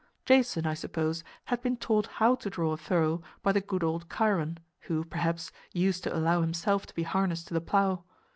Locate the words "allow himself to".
6.17-6.95